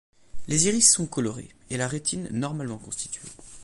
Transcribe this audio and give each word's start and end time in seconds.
Les 0.47 0.65
iris 0.65 0.81
sont 0.91 1.05
colorés 1.05 1.49
et 1.69 1.77
la 1.77 1.87
rétine 1.87 2.27
normalement 2.31 2.79
constituée. 2.79 3.21